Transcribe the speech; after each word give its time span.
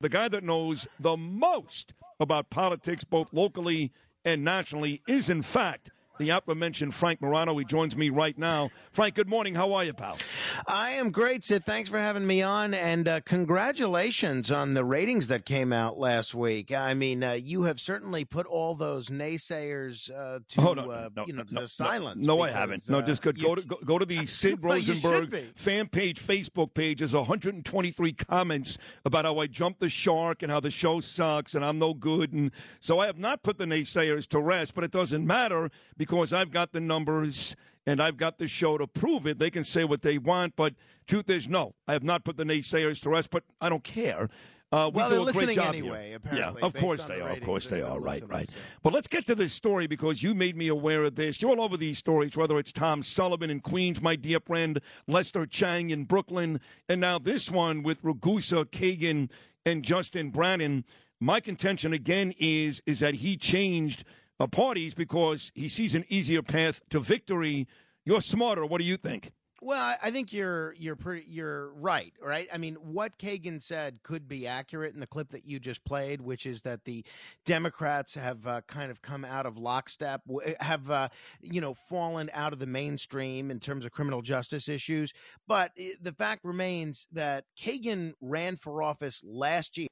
The 0.00 0.08
guy 0.08 0.28
that 0.28 0.44
knows 0.44 0.86
the 1.00 1.16
most 1.16 1.92
about 2.20 2.50
politics, 2.50 3.02
both 3.02 3.32
locally 3.32 3.92
and 4.24 4.44
nationally, 4.44 5.02
is 5.08 5.28
in 5.28 5.42
fact 5.42 5.90
the 6.18 6.30
aforementioned 6.30 6.94
Frank 6.94 7.20
Morano. 7.20 7.56
He 7.56 7.64
joins 7.64 7.96
me 7.96 8.10
right 8.10 8.36
now. 8.36 8.70
Frank, 8.92 9.14
good 9.14 9.28
morning. 9.28 9.54
How 9.54 9.72
are 9.74 9.84
you, 9.84 9.92
pal? 9.92 10.18
I 10.66 10.90
am 10.90 11.10
great, 11.10 11.44
Sid. 11.44 11.64
Thanks 11.64 11.88
for 11.88 11.98
having 11.98 12.26
me 12.26 12.42
on, 12.42 12.74
and 12.74 13.06
uh, 13.06 13.20
congratulations 13.20 14.50
on 14.50 14.74
the 14.74 14.84
ratings 14.84 15.28
that 15.28 15.44
came 15.44 15.72
out 15.72 15.98
last 15.98 16.34
week. 16.34 16.72
I 16.72 16.94
mean, 16.94 17.22
uh, 17.22 17.32
you 17.32 17.62
have 17.62 17.80
certainly 17.80 18.24
put 18.24 18.46
all 18.46 18.74
those 18.74 19.08
naysayers 19.08 20.10
uh, 20.10 20.40
to, 20.48 20.60
oh, 20.60 20.74
no, 20.74 20.90
uh, 20.90 21.08
no, 21.16 21.26
you 21.26 21.32
know, 21.32 21.44
no, 21.50 21.62
to 21.62 21.68
silence. 21.68 22.26
No, 22.26 22.38
because, 22.38 22.54
I 22.54 22.58
haven't. 22.58 22.88
No, 22.88 23.00
just 23.00 23.22
go, 23.22 23.32
go 23.32 23.54
to 23.54 23.62
go, 23.62 23.78
go, 23.84 23.98
to 23.98 24.04
the 24.04 24.26
Sid 24.26 24.58
Rosenberg 24.62 25.34
fan 25.54 25.88
page, 25.88 26.20
Facebook 26.20 26.74
page. 26.74 26.98
There's 26.98 27.14
123 27.14 28.12
comments 28.12 28.76
about 29.04 29.24
how 29.24 29.38
I 29.38 29.46
jumped 29.46 29.80
the 29.80 29.88
shark 29.88 30.42
and 30.42 30.50
how 30.50 30.60
the 30.60 30.70
show 30.70 31.00
sucks 31.00 31.54
and 31.54 31.64
I'm 31.64 31.78
no 31.78 31.94
good, 31.94 32.32
and 32.32 32.50
so 32.80 32.98
I 32.98 33.06
have 33.06 33.18
not 33.18 33.42
put 33.42 33.58
the 33.58 33.64
naysayers 33.64 34.26
to 34.28 34.40
rest. 34.40 34.74
But 34.74 34.84
it 34.84 34.90
doesn't 34.90 35.26
matter 35.26 35.70
because 35.96 36.07
I've 36.32 36.50
got 36.50 36.72
the 36.72 36.80
numbers 36.80 37.54
and 37.86 38.02
I've 38.02 38.16
got 38.16 38.38
the 38.38 38.48
show 38.48 38.78
to 38.78 38.86
prove 38.86 39.26
it. 39.26 39.38
They 39.38 39.50
can 39.50 39.64
say 39.64 39.84
what 39.84 40.02
they 40.02 40.18
want, 40.18 40.56
but 40.56 40.74
truth 41.06 41.30
is, 41.30 41.48
no, 41.48 41.74
I 41.86 41.92
have 41.92 42.02
not 42.02 42.24
put 42.24 42.36
the 42.36 42.44
naysayers 42.44 43.00
to 43.02 43.10
rest. 43.10 43.30
But 43.30 43.44
I 43.60 43.68
don't 43.68 43.84
care. 43.84 44.28
Uh, 44.70 44.90
we 44.92 44.98
well, 44.98 45.24
do 45.24 45.28
a 45.28 45.32
great 45.32 45.54
job 45.54 45.74
anyway, 45.74 46.10
here. 46.10 46.18
Yeah, 46.30 46.52
of 46.60 46.74
course 46.74 47.04
they 47.06 47.16
the 47.16 47.22
are. 47.22 47.30
Of 47.30 47.42
course 47.42 47.68
they 47.68 47.80
are. 47.80 47.98
Right, 47.98 48.22
right. 48.26 48.50
But 48.82 48.92
let's 48.92 49.08
get 49.08 49.24
to 49.26 49.34
this 49.34 49.54
story 49.54 49.86
because 49.86 50.22
you 50.22 50.34
made 50.34 50.56
me 50.56 50.68
aware 50.68 51.04
of 51.04 51.14
this. 51.14 51.40
You're 51.40 51.52
all 51.52 51.62
over 51.62 51.78
these 51.78 51.96
stories, 51.96 52.36
whether 52.36 52.58
it's 52.58 52.72
Tom 52.72 53.02
Sullivan 53.02 53.48
in 53.48 53.60
Queens, 53.60 54.02
my 54.02 54.14
dear 54.14 54.40
friend, 54.40 54.78
Lester 55.06 55.46
Chang 55.46 55.88
in 55.88 56.04
Brooklyn, 56.04 56.60
and 56.86 57.00
now 57.00 57.18
this 57.18 57.50
one 57.50 57.82
with 57.82 58.02
Ragusa, 58.02 58.66
Kagan, 58.66 59.30
and 59.64 59.82
Justin 59.82 60.30
Brannan. 60.30 60.84
My 61.18 61.40
contention 61.40 61.94
again 61.94 62.34
is 62.38 62.82
is 62.84 63.00
that 63.00 63.14
he 63.14 63.38
changed 63.38 64.04
parties 64.46 64.94
because 64.94 65.50
he 65.54 65.68
sees 65.68 65.94
an 65.94 66.04
easier 66.08 66.42
path 66.42 66.80
to 66.90 67.00
victory. 67.00 67.66
You're 68.04 68.20
smarter. 68.20 68.64
What 68.64 68.78
do 68.78 68.84
you 68.84 68.96
think? 68.96 69.32
Well, 69.60 69.96
I 70.00 70.12
think 70.12 70.32
you're 70.32 70.72
you're 70.74 70.94
pretty 70.94 71.26
you're 71.28 71.72
right, 71.72 72.12
right? 72.22 72.46
I 72.52 72.58
mean, 72.58 72.76
what 72.76 73.18
Kagan 73.18 73.60
said 73.60 73.98
could 74.04 74.28
be 74.28 74.46
accurate 74.46 74.94
in 74.94 75.00
the 75.00 75.06
clip 75.06 75.30
that 75.30 75.44
you 75.44 75.58
just 75.58 75.84
played, 75.84 76.20
which 76.20 76.46
is 76.46 76.62
that 76.62 76.84
the 76.84 77.04
Democrats 77.44 78.14
have 78.14 78.46
uh, 78.46 78.60
kind 78.68 78.92
of 78.92 79.02
come 79.02 79.24
out 79.24 79.46
of 79.46 79.58
lockstep, 79.58 80.22
have 80.60 80.88
uh, 80.92 81.08
you 81.42 81.60
know 81.60 81.74
fallen 81.74 82.30
out 82.34 82.52
of 82.52 82.60
the 82.60 82.66
mainstream 82.66 83.50
in 83.50 83.58
terms 83.58 83.84
of 83.84 83.90
criminal 83.90 84.22
justice 84.22 84.68
issues. 84.68 85.12
But 85.48 85.72
the 86.00 86.12
fact 86.12 86.44
remains 86.44 87.08
that 87.10 87.44
Kagan 87.58 88.12
ran 88.20 88.56
for 88.56 88.80
office 88.80 89.24
last 89.26 89.76
year 89.76 89.88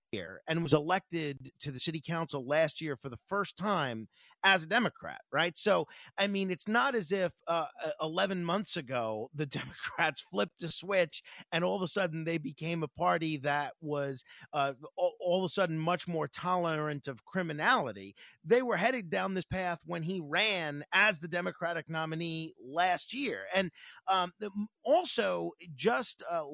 and 0.48 0.62
was 0.62 0.72
elected 0.72 1.50
to 1.60 1.70
the 1.70 1.80
city 1.80 2.00
council 2.00 2.46
last 2.46 2.80
year 2.80 2.96
for 2.96 3.08
the 3.08 3.18
first 3.28 3.56
time 3.56 4.08
as 4.44 4.62
a 4.62 4.66
Democrat, 4.68 5.20
right? 5.32 5.58
So, 5.58 5.86
I 6.16 6.26
mean, 6.26 6.50
it's 6.50 6.68
not 6.68 6.94
as 6.94 7.10
if 7.10 7.32
uh, 7.48 7.66
11 8.00 8.44
months 8.44 8.76
ago 8.76 9.28
the 9.34 9.46
Democrats 9.46 10.24
flipped 10.30 10.62
a 10.62 10.70
switch 10.70 11.22
and 11.52 11.64
all 11.64 11.76
of 11.76 11.82
a 11.82 11.88
sudden 11.88 12.24
they 12.24 12.38
became 12.38 12.82
a 12.82 12.88
party 12.88 13.38
that 13.38 13.72
was 13.80 14.22
uh, 14.52 14.74
all, 14.96 15.44
of 15.44 15.44
a 15.44 15.52
sudden 15.52 15.78
much 15.78 16.06
more 16.06 16.28
tolerant 16.28 17.08
of 17.08 17.24
criminality. 17.24 18.14
They 18.44 18.62
were 18.62 18.76
headed 18.76 19.10
down 19.10 19.34
this 19.34 19.44
path 19.44 19.80
when 19.84 20.02
he 20.02 20.20
ran 20.22 20.84
as 20.92 21.18
the 21.18 21.28
Democratic 21.28 21.88
nominee 21.88 22.54
last 22.64 23.12
year. 23.12 23.40
And 23.54 23.70
um, 24.08 24.32
also, 24.84 25.52
just 25.74 26.22
uh, 26.30 26.44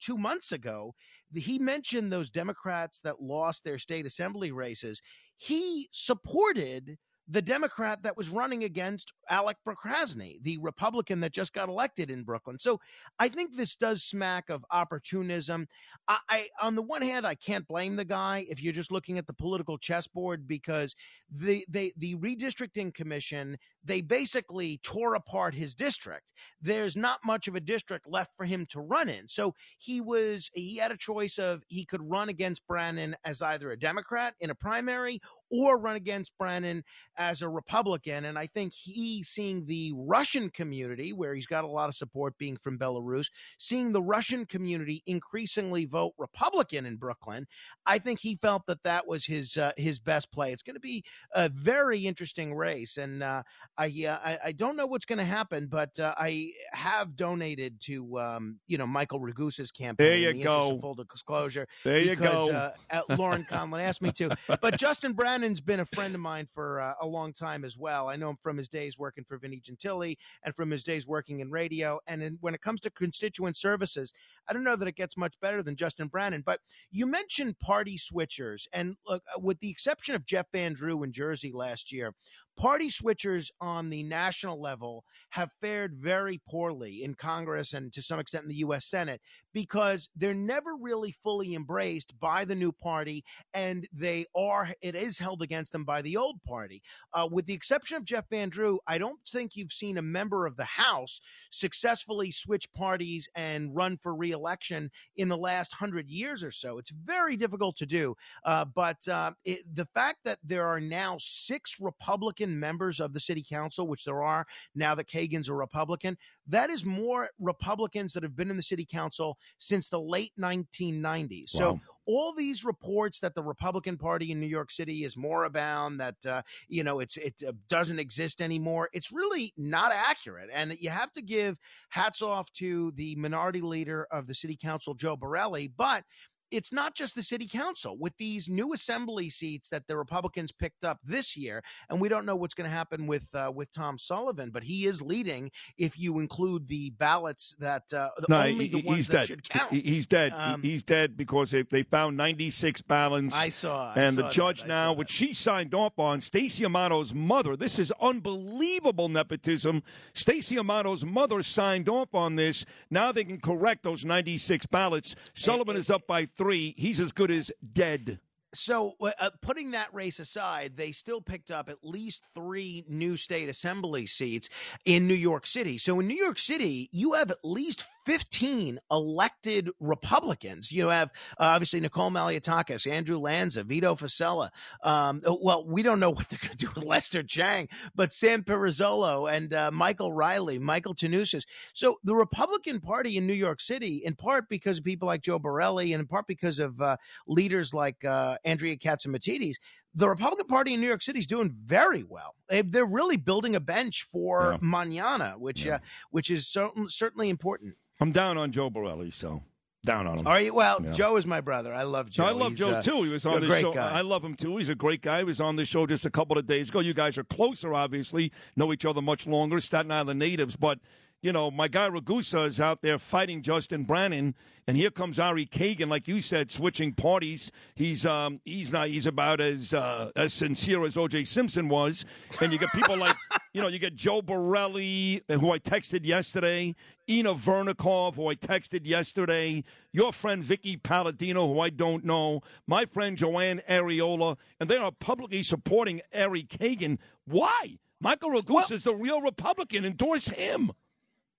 two 0.00 0.16
months 0.16 0.52
ago, 0.52 0.94
he 1.34 1.58
mentioned 1.58 2.12
those 2.12 2.30
Democrats 2.30 3.00
that 3.00 3.20
lost 3.20 3.64
their 3.64 3.78
state 3.78 4.06
assembly 4.06 4.52
races. 4.52 5.00
He 5.36 5.88
supported 5.92 6.96
the 7.28 7.42
Democrat 7.42 8.02
that 8.02 8.16
was 8.16 8.28
running 8.28 8.64
against 8.64 9.12
Alec 9.28 9.56
Brook-Krasny, 9.64 10.42
the 10.42 10.58
Republican 10.58 11.20
that 11.20 11.32
just 11.32 11.52
got 11.52 11.68
elected 11.68 12.10
in 12.10 12.22
Brooklyn. 12.22 12.58
So 12.58 12.80
I 13.18 13.28
think 13.28 13.56
this 13.56 13.74
does 13.74 14.04
smack 14.04 14.48
of 14.48 14.64
opportunism. 14.70 15.66
I, 16.06 16.18
I, 16.28 16.48
on 16.60 16.76
the 16.76 16.82
one 16.82 17.02
hand, 17.02 17.26
I 17.26 17.34
can't 17.34 17.66
blame 17.66 17.96
the 17.96 18.04
guy 18.04 18.46
if 18.48 18.62
you're 18.62 18.72
just 18.72 18.92
looking 18.92 19.18
at 19.18 19.26
the 19.26 19.32
political 19.32 19.76
chessboard 19.76 20.46
because 20.46 20.94
the 21.30 21.64
they 21.68 21.92
the 21.96 22.14
redistricting 22.16 22.94
commission 22.94 23.56
they 23.86 24.00
basically 24.00 24.78
tore 24.82 25.14
apart 25.14 25.54
his 25.54 25.74
district. 25.74 26.24
There's 26.60 26.96
not 26.96 27.20
much 27.24 27.46
of 27.48 27.54
a 27.54 27.60
district 27.60 28.06
left 28.08 28.32
for 28.36 28.44
him 28.44 28.66
to 28.70 28.80
run 28.80 29.08
in. 29.08 29.28
So 29.28 29.54
he 29.78 30.00
was 30.00 30.50
he 30.54 30.76
had 30.76 30.90
a 30.90 30.96
choice 30.96 31.38
of 31.38 31.62
he 31.68 31.84
could 31.84 32.02
run 32.02 32.28
against 32.28 32.66
Brannan 32.66 33.16
as 33.24 33.42
either 33.42 33.70
a 33.70 33.78
Democrat 33.78 34.34
in 34.40 34.50
a 34.50 34.54
primary 34.54 35.20
or 35.50 35.78
run 35.78 35.96
against 35.96 36.36
Brannan 36.38 36.82
as 37.16 37.42
a 37.42 37.48
Republican. 37.48 38.24
And 38.24 38.38
I 38.38 38.46
think 38.46 38.72
he 38.72 39.22
seeing 39.22 39.66
the 39.66 39.92
Russian 39.94 40.50
community, 40.50 41.12
where 41.12 41.34
he's 41.34 41.46
got 41.46 41.64
a 41.64 41.68
lot 41.68 41.88
of 41.88 41.94
support 41.94 42.38
being 42.38 42.56
from 42.56 42.78
Belarus, 42.78 43.26
seeing 43.58 43.92
the 43.92 44.02
Russian 44.02 44.46
community 44.46 45.02
increasingly 45.06 45.84
vote 45.84 46.14
Republican 46.18 46.86
in 46.86 46.96
Brooklyn, 46.96 47.46
I 47.86 47.98
think 47.98 48.20
he 48.20 48.36
felt 48.36 48.66
that 48.66 48.82
that 48.84 49.06
was 49.06 49.26
his 49.26 49.56
uh, 49.56 49.72
his 49.76 49.98
best 49.98 50.32
play. 50.32 50.52
It's 50.52 50.62
going 50.62 50.74
to 50.74 50.80
be 50.80 51.04
a 51.32 51.48
very 51.48 52.06
interesting 52.06 52.54
race, 52.54 52.96
and 52.96 53.22
uh, 53.22 53.42
I, 53.76 53.86
uh, 53.86 54.18
I, 54.24 54.38
I 54.46 54.52
don't 54.52 54.76
know 54.76 54.86
what's 54.86 55.04
going 55.04 55.18
to 55.18 55.24
happen, 55.24 55.66
but 55.66 55.98
uh, 55.98 56.14
I 56.16 56.52
have 56.72 57.16
donated 57.16 57.80
to 57.82 58.18
um, 58.18 58.58
you 58.66 58.78
know 58.78 58.86
Michael 58.86 59.20
Ragusa's 59.20 59.70
campaign. 59.70 60.06
There 60.06 60.16
you 60.16 60.32
the 60.32 60.42
go. 60.42 60.78
Full 60.80 60.94
disclosure. 60.94 61.66
There 61.84 62.02
because, 62.02 62.46
you 62.46 62.52
go. 62.52 62.72
Uh, 62.90 63.02
Lauren 63.16 63.46
Conlon 63.50 63.80
asked 63.80 64.02
me 64.02 64.12
to, 64.12 64.36
but 64.60 64.76
Justin 64.78 65.14
Brannan's 65.14 65.60
been 65.60 65.80
a 65.80 65.86
friend 65.86 66.14
of 66.14 66.20
mine 66.20 66.48
for 66.54 66.80
uh, 66.80 66.94
long 67.06 67.32
time 67.32 67.64
as 67.64 67.76
well. 67.76 68.08
I 68.08 68.16
know 68.16 68.30
him 68.30 68.38
from 68.42 68.56
his 68.56 68.68
days 68.68 68.98
working 68.98 69.24
for 69.28 69.38
Vinnie 69.38 69.60
Gentile 69.60 70.14
and 70.44 70.54
from 70.54 70.70
his 70.70 70.84
days 70.84 71.06
working 71.06 71.40
in 71.40 71.50
radio. 71.50 72.00
And 72.06 72.22
in, 72.22 72.38
when 72.40 72.54
it 72.54 72.62
comes 72.62 72.80
to 72.82 72.90
constituent 72.90 73.56
services, 73.56 74.12
I 74.48 74.52
don't 74.52 74.64
know 74.64 74.76
that 74.76 74.88
it 74.88 74.96
gets 74.96 75.16
much 75.16 75.34
better 75.40 75.62
than 75.62 75.76
Justin 75.76 76.08
Brannan. 76.08 76.42
But 76.44 76.60
you 76.90 77.06
mentioned 77.06 77.58
party 77.58 77.98
switchers, 77.98 78.66
and 78.72 78.96
look, 79.06 79.22
uh, 79.34 79.40
with 79.40 79.60
the 79.60 79.70
exception 79.70 80.14
of 80.14 80.26
Jeff 80.26 80.46
Van 80.52 80.74
Drew 80.74 81.02
in 81.02 81.12
Jersey 81.12 81.52
last 81.52 81.92
year, 81.92 82.14
party 82.56 82.88
switchers 82.88 83.50
on 83.60 83.90
the 83.90 84.02
national 84.02 84.60
level 84.60 85.04
have 85.30 85.50
fared 85.60 85.94
very 85.94 86.40
poorly 86.48 87.02
in 87.02 87.14
Congress 87.14 87.72
and 87.74 87.92
to 87.92 88.02
some 88.02 88.18
extent 88.18 88.44
in 88.44 88.48
the 88.48 88.56
U.S. 88.56 88.86
Senate 88.86 89.20
because 89.52 90.08
they're 90.16 90.34
never 90.34 90.76
really 90.80 91.14
fully 91.22 91.54
embraced 91.54 92.18
by 92.20 92.44
the 92.44 92.54
new 92.54 92.72
party 92.72 93.24
and 93.54 93.86
they 93.92 94.24
are, 94.34 94.70
it 94.80 94.94
is 94.94 95.18
held 95.18 95.42
against 95.42 95.72
them 95.72 95.84
by 95.84 96.02
the 96.02 96.16
old 96.16 96.42
party. 96.44 96.82
Uh, 97.12 97.28
with 97.30 97.46
the 97.46 97.54
exception 97.54 97.96
of 97.96 98.04
Jeff 98.04 98.24
Van 98.30 98.48
Drew, 98.48 98.78
I 98.86 98.98
don't 98.98 99.20
think 99.26 99.56
you've 99.56 99.72
seen 99.72 99.98
a 99.98 100.02
member 100.02 100.46
of 100.46 100.56
the 100.56 100.64
House 100.64 101.20
successfully 101.50 102.30
switch 102.30 102.72
parties 102.72 103.28
and 103.34 103.74
run 103.74 103.98
for 104.02 104.14
reelection 104.14 104.90
in 105.16 105.28
the 105.28 105.36
last 105.36 105.72
hundred 105.72 106.08
years 106.08 106.42
or 106.42 106.50
so. 106.50 106.78
It's 106.78 106.90
very 106.90 107.36
difficult 107.36 107.76
to 107.76 107.86
do. 107.86 108.14
Uh, 108.44 108.64
but 108.64 109.06
uh, 109.08 109.32
it, 109.44 109.60
the 109.74 109.86
fact 109.94 110.18
that 110.24 110.38
there 110.44 110.66
are 110.66 110.80
now 110.80 111.16
six 111.18 111.76
Republican 111.80 112.45
Republican 112.46 112.60
members 112.60 113.00
of 113.00 113.12
the 113.12 113.20
city 113.20 113.44
council, 113.48 113.86
which 113.86 114.04
there 114.04 114.22
are 114.22 114.46
now 114.74 114.94
that 114.94 115.08
Kagan's 115.08 115.48
a 115.48 115.54
Republican, 115.54 116.16
that 116.48 116.70
is 116.70 116.84
more 116.84 117.28
Republicans 117.38 118.12
that 118.12 118.22
have 118.22 118.36
been 118.36 118.50
in 118.50 118.56
the 118.56 118.62
city 118.62 118.86
council 118.90 119.36
since 119.58 119.88
the 119.88 120.00
late 120.00 120.32
1990s. 120.38 121.54
Wow. 121.54 121.58
So 121.58 121.80
all 122.06 122.32
these 122.32 122.64
reports 122.64 123.18
that 123.20 123.34
the 123.34 123.42
Republican 123.42 123.98
Party 123.98 124.30
in 124.30 124.38
New 124.38 124.46
York 124.46 124.70
City 124.70 125.02
is 125.04 125.16
moribund, 125.16 125.98
that 125.98 126.14
uh, 126.24 126.42
you 126.68 126.84
know 126.84 127.00
it's 127.00 127.16
it 127.16 127.34
uh, 127.46 127.52
doesn't 127.68 127.98
exist 127.98 128.40
anymore, 128.40 128.88
it's 128.92 129.10
really 129.10 129.52
not 129.56 129.92
accurate. 129.92 130.48
And 130.52 130.76
you 130.78 130.90
have 130.90 131.12
to 131.14 131.22
give 131.22 131.58
hats 131.88 132.22
off 132.22 132.52
to 132.54 132.92
the 132.92 133.16
minority 133.16 133.60
leader 133.60 134.06
of 134.10 134.28
the 134.28 134.34
city 134.34 134.56
council, 134.60 134.94
Joe 134.94 135.16
Borelli, 135.16 135.66
but 135.66 136.04
it's 136.50 136.72
not 136.72 136.94
just 136.94 137.14
the 137.14 137.22
city 137.22 137.46
council 137.46 137.96
with 137.98 138.16
these 138.18 138.48
new 138.48 138.72
assembly 138.72 139.30
seats 139.30 139.68
that 139.68 139.86
the 139.86 139.96
Republicans 139.96 140.52
picked 140.52 140.84
up 140.84 140.98
this 141.04 141.36
year, 141.36 141.62
and 141.90 142.00
we 142.00 142.08
don't 142.08 142.26
know 142.26 142.36
what's 142.36 142.54
going 142.54 142.68
to 142.68 142.74
happen 142.74 143.06
with 143.06 143.28
uh, 143.34 143.50
with 143.54 143.72
Tom 143.72 143.98
Sullivan, 143.98 144.50
but 144.50 144.62
he 144.62 144.86
is 144.86 145.02
leading 145.02 145.50
if 145.78 145.98
you 145.98 146.18
include 146.18 146.68
the 146.68 146.90
ballots 146.90 147.54
that 147.58 147.92
uh, 147.92 148.10
no, 148.28 148.42
only 148.42 148.68
the 148.68 148.80
he's 148.80 149.08
that 149.08 149.12
dead. 149.12 149.26
should 149.26 149.48
count. 149.48 149.72
He's 149.72 150.06
dead. 150.06 150.32
Um, 150.34 150.62
he's 150.62 150.82
dead 150.82 151.16
because 151.16 151.50
they, 151.50 151.62
they 151.62 151.82
found 151.82 152.16
96 152.16 152.82
ballots. 152.82 153.34
I 153.34 153.48
saw, 153.48 153.92
I 153.92 154.00
and 154.00 154.16
saw 154.16 154.22
the 154.22 154.28
judge 154.28 154.60
that. 154.60 154.68
now, 154.68 154.92
which 154.92 155.10
she 155.10 155.34
signed 155.34 155.74
off 155.74 155.98
on, 155.98 156.20
Stacey 156.20 156.64
Amato's 156.64 157.14
mother. 157.14 157.56
This 157.56 157.78
is 157.78 157.92
unbelievable 158.00 159.08
nepotism. 159.08 159.82
Stacey 160.14 160.56
Amato's 160.56 161.04
mother 161.04 161.42
signed 161.42 161.88
off 161.88 162.14
on 162.14 162.36
this. 162.36 162.64
Now 162.90 163.12
they 163.12 163.24
can 163.24 163.40
correct 163.40 163.82
those 163.82 164.04
96 164.04 164.66
ballots. 164.66 165.14
Sullivan 165.34 165.76
it, 165.76 165.78
it, 165.78 165.80
is 165.80 165.90
up 165.90 166.06
by 166.06 166.26
three. 166.36 166.74
He's 166.76 167.00
as 167.00 167.12
good 167.12 167.30
as 167.30 167.50
dead. 167.72 168.20
So, 168.56 168.94
uh, 169.00 169.30
putting 169.40 169.72
that 169.72 169.92
race 169.94 170.18
aside, 170.18 170.76
they 170.76 170.92
still 170.92 171.20
picked 171.20 171.50
up 171.50 171.68
at 171.68 171.78
least 171.82 172.24
three 172.34 172.84
new 172.88 173.16
state 173.16 173.48
assembly 173.48 174.06
seats 174.06 174.48
in 174.84 175.06
New 175.06 175.14
York 175.14 175.46
City. 175.46 175.78
So, 175.78 176.00
in 176.00 176.08
New 176.08 176.16
York 176.16 176.38
City, 176.38 176.88
you 176.92 177.12
have 177.14 177.30
at 177.30 177.44
least 177.44 177.84
15 178.06 178.78
elected 178.90 179.70
Republicans. 179.80 180.70
You 180.70 180.88
have 180.88 181.10
uh, 181.38 181.44
obviously 181.44 181.80
Nicole 181.80 182.10
Malliotakis, 182.10 182.90
Andrew 182.90 183.18
Lanza, 183.18 183.64
Vito 183.64 183.96
Fossella. 183.96 184.50
Um, 184.82 185.20
uh, 185.28 185.34
well, 185.42 185.66
we 185.66 185.82
don't 185.82 185.98
know 185.98 186.10
what 186.14 186.28
they're 186.28 186.38
going 186.40 186.56
to 186.56 186.56
do 186.56 186.70
with 186.74 186.84
Lester 186.84 187.24
Chang, 187.24 187.68
but 187.94 188.12
Sam 188.12 188.44
Pirozzolo 188.44 189.30
and 189.30 189.52
uh, 189.52 189.70
Michael 189.72 190.12
Reilly, 190.12 190.58
Michael 190.60 190.94
Tannousis. 190.94 191.44
So 191.74 191.96
the 192.04 192.14
Republican 192.14 192.80
Party 192.80 193.16
in 193.16 193.26
New 193.26 193.34
York 193.34 193.60
City, 193.60 194.02
in 194.04 194.14
part 194.14 194.48
because 194.48 194.78
of 194.78 194.84
people 194.84 195.06
like 195.06 195.22
Joe 195.22 195.40
Borelli 195.40 195.92
and 195.92 196.00
in 196.00 196.06
part 196.06 196.28
because 196.28 196.60
of 196.60 196.80
uh, 196.80 196.96
leaders 197.26 197.74
like 197.74 198.04
uh, 198.04 198.38
Andrea 198.46 198.76
Catsimatidis, 198.76 199.56
the 199.94 200.08
Republican 200.08 200.46
Party 200.46 200.72
in 200.72 200.80
New 200.80 200.86
York 200.86 201.02
City 201.02 201.18
is 201.18 201.26
doing 201.26 201.54
very 201.64 202.02
well. 202.02 202.34
They're 202.48 202.86
really 202.86 203.16
building 203.16 203.54
a 203.56 203.60
bench 203.60 204.06
for 204.10 204.52
yeah. 204.52 204.58
manana, 204.62 205.34
which 205.36 205.66
yeah. 205.66 205.74
uh, 205.74 205.78
which 206.10 206.30
is 206.30 206.46
certainly 206.88 207.28
important. 207.28 207.74
I'm 208.00 208.12
down 208.12 208.38
on 208.38 208.52
Joe 208.52 208.70
Borelli, 208.70 209.10
so 209.10 209.42
down 209.84 210.06
on 210.06 210.18
him. 210.18 210.26
Are 210.26 210.40
you? 210.40 210.52
Well, 210.52 210.80
yeah. 210.82 210.92
Joe 210.92 211.16
is 211.16 211.26
my 211.26 211.40
brother. 211.40 211.72
I 211.72 211.84
love 211.84 212.10
Joe. 212.10 212.24
No, 212.24 212.28
I 212.28 212.32
love 212.32 212.50
He's, 212.50 212.58
Joe 212.58 212.70
uh, 212.72 212.82
too. 212.82 213.02
He 213.04 213.08
was 213.08 213.24
on 213.24 213.40
the 213.40 213.60
show. 213.60 213.72
Guy. 213.72 213.90
I 213.90 214.02
love 214.02 214.22
him 214.22 214.34
too. 214.34 214.56
He's 214.58 214.68
a 214.68 214.74
great 214.74 215.00
guy. 215.00 215.18
He 215.18 215.24
was 215.24 215.40
on 215.40 215.56
the 215.56 215.64
show 215.64 215.86
just 215.86 216.04
a 216.04 216.10
couple 216.10 216.36
of 216.36 216.46
days 216.46 216.68
ago. 216.68 216.80
You 216.80 216.92
guys 216.92 217.16
are 217.16 217.24
closer, 217.24 217.72
obviously. 217.72 218.32
Know 218.54 218.72
each 218.72 218.84
other 218.84 219.00
much 219.00 219.26
longer. 219.26 219.60
Staten 219.60 219.90
Island 219.90 220.18
natives, 220.18 220.56
but 220.56 220.78
you 221.22 221.32
know, 221.32 221.50
my 221.50 221.68
guy 221.68 221.88
Ragusa 221.88 222.46
is 222.46 222.60
out 222.60 222.82
there 222.82 222.98
fighting 222.98 223.42
Justin 223.42 223.84
Brannan, 223.84 224.34
and 224.66 224.76
here 224.76 224.90
comes 224.90 225.18
Ari 225.18 225.46
Kagan, 225.46 225.88
like 225.88 226.06
you 226.06 226.20
said, 226.20 226.50
switching 226.50 226.92
parties. 226.92 227.50
He's 227.74 228.04
um 228.04 228.40
he's 228.44 228.72
not 228.72 228.88
he's 228.88 229.06
about 229.06 229.40
as 229.40 229.72
uh, 229.72 230.10
as 230.14 230.34
sincere 230.34 230.84
as 230.84 230.96
O.J. 230.96 231.24
Simpson 231.24 231.68
was, 231.68 232.04
and 232.40 232.52
you 232.52 232.58
get 232.58 232.70
people 232.72 232.96
like 232.96 233.16
you 233.54 233.62
know 233.62 233.68
you 233.68 233.78
get 233.78 233.96
Joe 233.96 234.22
Borelli, 234.22 235.22
who 235.28 235.52
I 235.52 235.58
texted 235.58 236.04
yesterday, 236.04 236.74
Inna 237.06 237.34
Vernikov, 237.34 238.16
who 238.16 238.28
I 238.28 238.34
texted 238.34 238.86
yesterday, 238.86 239.64
your 239.92 240.12
friend 240.12 240.44
Vickie 240.44 240.82
Paladino, 240.82 241.46
who 241.46 241.60
I 241.60 241.70
don't 241.70 242.04
know, 242.04 242.42
my 242.66 242.84
friend 242.84 243.16
Joann 243.16 243.64
Ariola, 243.66 244.36
and 244.60 244.68
they 244.68 244.76
are 244.76 244.92
publicly 244.92 245.42
supporting 245.42 246.02
Ari 246.14 246.44
Kagan. 246.44 246.98
Why? 247.24 247.78
Michael 248.00 248.30
Ragusa 248.30 248.48
well, 248.48 248.72
is 248.72 248.84
the 248.84 248.94
real 248.94 249.22
Republican. 249.22 249.84
Endorse 249.84 250.28
him. 250.28 250.72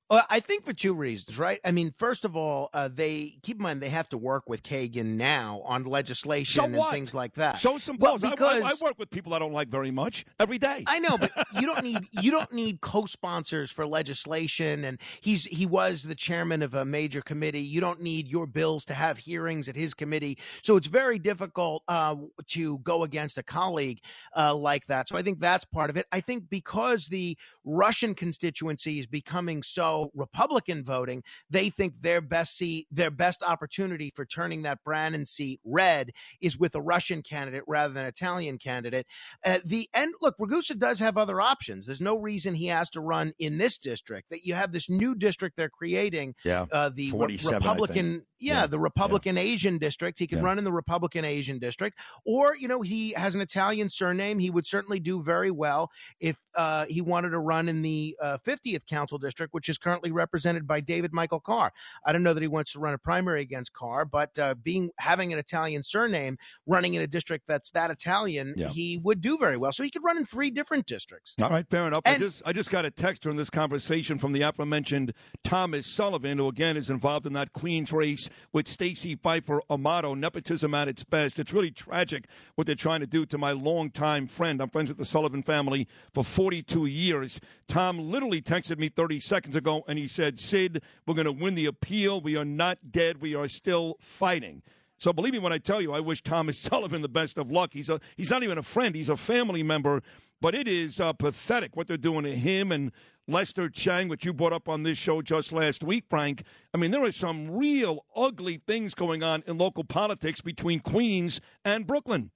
Well, 0.09 0.23
I 0.29 0.39
think 0.39 0.63
for 0.63 0.71
two 0.71 0.93
reasons, 0.93 1.37
right? 1.37 1.59
I 1.65 1.71
mean, 1.71 1.93
first 1.97 2.23
of 2.23 2.37
all, 2.37 2.69
uh, 2.73 2.87
they 2.87 3.39
keep 3.43 3.57
in 3.57 3.63
mind 3.63 3.81
they 3.81 3.89
have 3.89 4.07
to 4.09 4.17
work 4.17 4.47
with 4.47 4.63
Kagan 4.63 5.17
now 5.17 5.61
on 5.65 5.83
legislation 5.83 6.61
so 6.61 6.63
and 6.63 6.91
things 6.91 7.13
like 7.13 7.33
that. 7.33 7.57
Show 7.57 7.77
some 7.77 7.97
well, 7.99 8.17
because 8.17 8.63
I, 8.63 8.67
I, 8.67 8.69
I, 8.69 8.73
work 8.81 8.97
with 8.97 9.09
people 9.09 9.33
I 9.33 9.39
don't 9.39 9.51
like 9.51 9.67
very 9.67 9.91
much 9.91 10.23
every 10.39 10.59
day. 10.59 10.85
I 10.87 10.99
know, 10.99 11.17
but 11.17 11.31
you 11.55 11.63
don't 11.63 11.83
need 11.83 11.97
you 12.21 12.31
don't 12.31 12.51
need 12.53 12.79
co-sponsors 12.79 13.69
for 13.69 13.85
legislation. 13.85 14.85
And 14.85 14.97
he's 15.19 15.43
he 15.43 15.65
was 15.65 16.03
the 16.03 16.15
chairman 16.15 16.61
of 16.61 16.73
a 16.73 16.85
major 16.85 17.21
committee. 17.21 17.59
You 17.59 17.81
don't 17.81 18.01
need 18.01 18.29
your 18.29 18.47
bills 18.47 18.85
to 18.85 18.93
have 18.93 19.17
hearings 19.17 19.67
at 19.67 19.75
his 19.75 19.93
committee. 19.93 20.37
So 20.63 20.77
it's 20.77 20.87
very 20.87 21.19
difficult 21.19 21.83
uh, 21.89 22.15
to 22.47 22.77
go 22.79 23.03
against 23.03 23.37
a 23.37 23.43
colleague 23.43 23.99
uh, 24.37 24.55
like 24.55 24.87
that. 24.87 25.09
So 25.09 25.17
I 25.17 25.21
think 25.21 25.41
that's 25.41 25.65
part 25.65 25.89
of 25.89 25.97
it. 25.97 26.05
I 26.13 26.21
think 26.21 26.49
because 26.49 27.07
the 27.07 27.37
Russian 27.65 28.15
constituency 28.15 28.99
is 28.99 29.05
becoming 29.05 29.63
so 29.63 29.96
Republican 30.13 30.83
voting, 30.83 31.23
they 31.49 31.69
think 31.69 32.01
their 32.01 32.21
best 32.21 32.57
seat, 32.57 32.87
their 32.91 33.11
best 33.11 33.43
opportunity 33.43 34.11
for 34.15 34.25
turning 34.25 34.63
that 34.63 34.83
Brannan 34.83 35.25
seat 35.25 35.59
red 35.63 36.11
is 36.41 36.57
with 36.57 36.75
a 36.75 36.81
Russian 36.81 37.21
candidate 37.21 37.63
rather 37.67 37.93
than 37.93 38.03
an 38.03 38.09
Italian 38.09 38.57
candidate. 38.57 39.05
Uh, 39.45 39.59
the 39.65 39.89
end, 39.93 40.13
look, 40.21 40.35
Ragusa 40.39 40.77
does 40.77 40.99
have 40.99 41.17
other 41.17 41.41
options. 41.41 41.85
There's 41.85 42.01
no 42.01 42.17
reason 42.17 42.53
he 42.53 42.67
has 42.67 42.89
to 42.91 43.01
run 43.01 43.33
in 43.39 43.57
this 43.57 43.77
district. 43.77 44.29
That 44.29 44.43
you 44.43 44.53
have 44.53 44.71
this 44.71 44.89
new 44.89 45.15
district 45.15 45.57
they're 45.57 45.69
creating. 45.69 46.35
Yeah, 46.43 46.65
uh, 46.71 46.89
the 46.93 47.11
re- 47.13 47.39
Republican. 47.45 48.25
Yeah, 48.39 48.61
yeah, 48.61 48.67
the 48.67 48.79
Republican 48.79 49.35
yeah. 49.35 49.43
Asian 49.43 49.77
district. 49.77 50.19
He 50.19 50.27
could 50.27 50.39
yeah. 50.39 50.43
run 50.45 50.57
in 50.57 50.63
the 50.63 50.71
Republican 50.71 51.25
Asian 51.25 51.59
district, 51.59 51.99
or 52.25 52.55
you 52.55 52.67
know, 52.67 52.81
he 52.81 53.11
has 53.13 53.35
an 53.35 53.41
Italian 53.41 53.89
surname. 53.89 54.39
He 54.39 54.49
would 54.49 54.67
certainly 54.67 54.99
do 54.99 55.23
very 55.23 55.51
well 55.51 55.91
if 56.19 56.37
uh, 56.55 56.85
he 56.85 57.01
wanted 57.01 57.29
to 57.29 57.39
run 57.39 57.69
in 57.69 57.81
the 57.81 58.15
uh, 58.21 58.37
50th 58.45 58.85
Council 58.85 59.17
district, 59.17 59.53
which 59.53 59.69
is 59.69 59.77
currently 59.77 60.11
represented 60.11 60.67
by 60.67 60.79
David 60.79 61.13
Michael 61.13 61.39
Carr. 61.39 61.71
I 62.05 62.11
don't 62.11 62.23
know 62.23 62.33
that 62.33 62.41
he 62.41 62.47
wants 62.47 62.73
to 62.73 62.79
run 62.79 62.93
a 62.93 62.97
primary 62.97 63.41
against 63.41 63.73
Carr, 63.73 64.05
but 64.05 64.37
uh, 64.37 64.55
being 64.55 64.91
having 64.99 65.33
an 65.33 65.39
Italian 65.39 65.83
surname, 65.83 66.37
running 66.65 66.93
in 66.93 67.01
a 67.01 67.07
district 67.07 67.45
that's 67.47 67.71
that 67.71 67.91
Italian, 67.91 68.55
he 68.71 68.99
would 69.03 69.21
do 69.21 69.37
very 69.37 69.57
well. 69.57 69.71
So 69.71 69.83
he 69.83 69.89
could 69.89 70.03
run 70.03 70.17
in 70.17 70.25
three 70.25 70.51
different 70.51 70.85
districts. 70.85 71.33
All 71.41 71.49
right, 71.49 71.65
fair 71.69 71.87
enough. 71.87 72.01
And, 72.05 72.15
I 72.15 72.19
just 72.19 72.41
I 72.45 72.53
just 72.53 72.69
got 72.69 72.85
a 72.85 72.91
text 72.91 73.23
during 73.23 73.37
this 73.37 73.49
conversation 73.49 74.17
from 74.17 74.33
the 74.33 74.41
aforementioned 74.41 75.13
Thomas 75.43 75.87
Sullivan, 75.87 76.37
who 76.37 76.47
again 76.47 76.77
is 76.77 76.89
involved 76.89 77.25
in 77.25 77.33
that 77.33 77.53
Queens 77.53 77.91
race 77.91 78.26
with 78.53 78.67
Stacey 78.67 79.15
Pheffer 79.15 79.59
Amato. 79.69 80.13
Nepotism 80.13 80.73
at 80.73 80.87
its 80.87 81.03
best. 81.03 81.39
It's 81.39 81.53
really 81.53 81.71
tragic 81.71 82.25
what 82.55 82.67
they're 82.67 82.75
trying 82.75 83.01
to 83.01 83.07
do 83.07 83.25
to 83.25 83.37
my 83.37 83.51
longtime 83.51 84.27
friend. 84.27 84.61
I'm 84.61 84.69
friends 84.69 84.89
with 84.89 84.97
the 84.97 85.05
Sullivan 85.05 85.43
family 85.43 85.87
for 86.13 86.23
42 86.23 86.85
years. 86.85 87.39
Tom 87.67 87.99
literally 87.99 88.41
texted 88.41 88.77
me 88.77 88.89
30 88.89 89.19
seconds 89.19 89.55
ago 89.55 89.83
and 89.87 89.97
he 89.97 90.07
said, 90.07 90.39
Sid, 90.39 90.81
we're 91.05 91.15
going 91.15 91.25
to 91.25 91.31
win 91.31 91.55
the 91.55 91.65
appeal. 91.65 92.21
We 92.21 92.35
are 92.37 92.45
not 92.45 92.91
dead. 92.91 93.21
We 93.21 93.35
are 93.35 93.47
still 93.47 93.97
fighting. 93.99 94.61
So 94.99 95.13
believe 95.13 95.33
me 95.33 95.39
when 95.39 95.53
I 95.53 95.59
tell 95.59 95.79
you, 95.79 95.93
I 95.93 95.99
wish 95.99 96.23
Thomas 96.23 96.59
Sullivan 96.61 97.01
the 97.01 97.09
best 97.09 97.37
of 97.37 97.51
luck. 97.51 97.73
He's 97.73 97.89
a 97.89 97.99
he's 98.15 98.31
not 98.31 98.43
even 98.43 98.57
a 98.57 98.63
friend; 98.63 98.95
he's 98.95 99.09
a 99.09 99.17
family 99.17 99.63
member. 99.63 100.01
But 100.39 100.53
it 100.53 100.67
is 100.67 100.99
uh, 100.99 101.13
pathetic 101.13 101.75
what 101.75 101.87
they're 101.87 101.97
doing 101.97 102.23
to 102.23 102.35
him 102.35 102.71
and 102.71 102.91
Lester 103.29 103.69
Chang, 103.69 104.07
which 104.07 104.25
you 104.25 104.31
brought 104.31 104.53
up 104.53 104.69
on 104.69 104.83
this 104.83 104.97
show 104.97 105.21
just 105.21 105.51
last 105.51 105.83
week, 105.83 106.05
Frank. 106.09 106.43
I 106.73 106.77
mean, 106.77 106.91
there 106.91 107.03
are 107.03 107.11
some 107.11 107.51
real 107.51 108.05
ugly 108.15 108.61
things 108.65 108.93
going 108.93 109.21
on 109.21 109.43
in 109.45 109.57
local 109.57 109.83
politics 109.83 110.39
between 110.39 110.79
Queens 110.79 111.41
and 111.65 111.85
Brooklyn. 111.85 112.31